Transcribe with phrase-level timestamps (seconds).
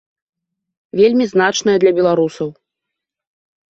[1.01, 2.49] Вельмі значная для беларусаў.